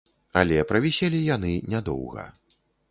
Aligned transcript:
Але 0.41 0.57
правіселі 0.71 1.21
яны 1.35 1.53
нядоўга. 1.77 2.29